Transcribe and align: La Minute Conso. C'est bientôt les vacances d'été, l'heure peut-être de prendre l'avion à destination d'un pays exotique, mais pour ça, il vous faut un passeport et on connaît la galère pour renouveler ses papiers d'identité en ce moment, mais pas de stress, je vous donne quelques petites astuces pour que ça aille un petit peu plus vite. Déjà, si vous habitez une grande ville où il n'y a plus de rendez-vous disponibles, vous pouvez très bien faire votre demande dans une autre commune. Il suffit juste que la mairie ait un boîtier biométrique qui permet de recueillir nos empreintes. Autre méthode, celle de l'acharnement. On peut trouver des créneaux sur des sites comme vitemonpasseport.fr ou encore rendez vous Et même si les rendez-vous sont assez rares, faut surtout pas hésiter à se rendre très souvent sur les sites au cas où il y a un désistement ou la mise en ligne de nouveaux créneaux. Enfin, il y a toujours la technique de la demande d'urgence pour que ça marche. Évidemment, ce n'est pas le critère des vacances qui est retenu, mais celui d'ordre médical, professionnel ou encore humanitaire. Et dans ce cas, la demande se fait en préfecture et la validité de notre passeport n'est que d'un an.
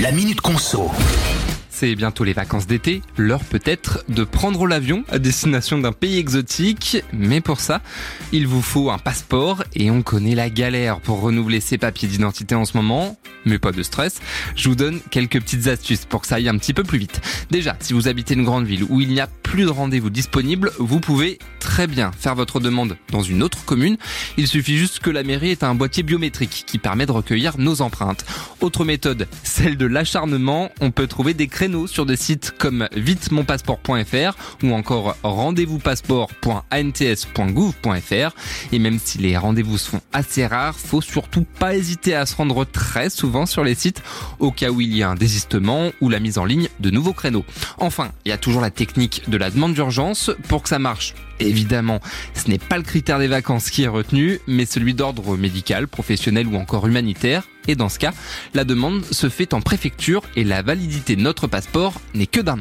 La 0.00 0.12
Minute 0.12 0.40
Conso. 0.40 0.90
C'est 1.68 1.94
bientôt 1.94 2.24
les 2.24 2.32
vacances 2.32 2.66
d'été, 2.66 3.02
l'heure 3.18 3.44
peut-être 3.44 4.02
de 4.08 4.24
prendre 4.24 4.66
l'avion 4.66 5.04
à 5.10 5.18
destination 5.18 5.76
d'un 5.76 5.92
pays 5.92 6.16
exotique, 6.18 7.02
mais 7.12 7.42
pour 7.42 7.60
ça, 7.60 7.82
il 8.32 8.46
vous 8.46 8.62
faut 8.62 8.90
un 8.90 8.96
passeport 8.96 9.62
et 9.74 9.90
on 9.90 10.00
connaît 10.00 10.34
la 10.34 10.48
galère 10.48 11.00
pour 11.00 11.20
renouveler 11.20 11.60
ses 11.60 11.76
papiers 11.76 12.08
d'identité 12.08 12.54
en 12.54 12.64
ce 12.64 12.78
moment, 12.78 13.18
mais 13.44 13.58
pas 13.58 13.72
de 13.72 13.82
stress, 13.82 14.20
je 14.56 14.70
vous 14.70 14.74
donne 14.74 15.00
quelques 15.10 15.40
petites 15.40 15.66
astuces 15.66 16.06
pour 16.06 16.22
que 16.22 16.28
ça 16.28 16.36
aille 16.36 16.48
un 16.48 16.56
petit 16.56 16.72
peu 16.72 16.82
plus 16.82 16.98
vite. 16.98 17.20
Déjà, 17.50 17.76
si 17.80 17.92
vous 17.92 18.08
habitez 18.08 18.34
une 18.34 18.44
grande 18.44 18.64
ville 18.66 18.84
où 18.88 19.02
il 19.02 19.08
n'y 19.08 19.20
a 19.20 19.26
plus 19.50 19.64
de 19.64 19.68
rendez-vous 19.68 20.10
disponibles, 20.10 20.70
vous 20.78 21.00
pouvez 21.00 21.40
très 21.58 21.88
bien 21.88 22.12
faire 22.12 22.36
votre 22.36 22.60
demande 22.60 22.96
dans 23.10 23.22
une 23.22 23.42
autre 23.42 23.64
commune. 23.64 23.96
Il 24.36 24.46
suffit 24.46 24.78
juste 24.78 25.00
que 25.00 25.10
la 25.10 25.24
mairie 25.24 25.50
ait 25.50 25.64
un 25.64 25.74
boîtier 25.74 26.04
biométrique 26.04 26.62
qui 26.68 26.78
permet 26.78 27.04
de 27.04 27.10
recueillir 27.10 27.58
nos 27.58 27.80
empreintes. 27.82 28.24
Autre 28.60 28.84
méthode, 28.84 29.26
celle 29.42 29.76
de 29.76 29.86
l'acharnement. 29.86 30.70
On 30.80 30.92
peut 30.92 31.08
trouver 31.08 31.34
des 31.34 31.48
créneaux 31.48 31.88
sur 31.88 32.06
des 32.06 32.14
sites 32.14 32.54
comme 32.58 32.88
vitemonpasseport.fr 32.94 34.36
ou 34.62 34.72
encore 34.72 35.16
rendez 35.24 35.64
vous 35.64 35.80
Et 38.70 38.78
même 38.78 38.98
si 39.02 39.18
les 39.18 39.36
rendez-vous 39.36 39.78
sont 39.78 40.00
assez 40.12 40.46
rares, 40.46 40.76
faut 40.78 41.00
surtout 41.02 41.44
pas 41.58 41.74
hésiter 41.74 42.14
à 42.14 42.24
se 42.24 42.36
rendre 42.36 42.64
très 42.64 43.10
souvent 43.10 43.46
sur 43.46 43.64
les 43.64 43.74
sites 43.74 44.00
au 44.38 44.52
cas 44.52 44.70
où 44.70 44.80
il 44.80 44.96
y 44.96 45.02
a 45.02 45.10
un 45.10 45.16
désistement 45.16 45.90
ou 46.00 46.08
la 46.08 46.20
mise 46.20 46.38
en 46.38 46.44
ligne 46.44 46.68
de 46.78 46.90
nouveaux 46.90 47.14
créneaux. 47.14 47.44
Enfin, 47.78 48.12
il 48.24 48.28
y 48.28 48.32
a 48.32 48.38
toujours 48.38 48.60
la 48.60 48.70
technique 48.70 49.22
de 49.26 49.39
la 49.40 49.50
demande 49.50 49.74
d'urgence 49.74 50.30
pour 50.48 50.62
que 50.62 50.68
ça 50.68 50.78
marche. 50.78 51.14
Évidemment, 51.40 52.00
ce 52.34 52.48
n'est 52.48 52.58
pas 52.58 52.76
le 52.76 52.82
critère 52.82 53.18
des 53.18 53.26
vacances 53.26 53.70
qui 53.70 53.82
est 53.82 53.88
retenu, 53.88 54.38
mais 54.46 54.66
celui 54.66 54.92
d'ordre 54.92 55.36
médical, 55.36 55.88
professionnel 55.88 56.46
ou 56.46 56.56
encore 56.56 56.86
humanitaire. 56.86 57.44
Et 57.66 57.74
dans 57.74 57.88
ce 57.88 57.98
cas, 57.98 58.12
la 58.52 58.64
demande 58.64 59.04
se 59.06 59.28
fait 59.30 59.54
en 59.54 59.62
préfecture 59.62 60.22
et 60.36 60.44
la 60.44 60.60
validité 60.62 61.16
de 61.16 61.22
notre 61.22 61.46
passeport 61.46 61.94
n'est 62.14 62.26
que 62.26 62.40
d'un 62.40 62.54
an. 62.54 62.58